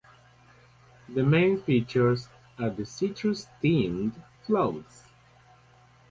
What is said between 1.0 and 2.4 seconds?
The main features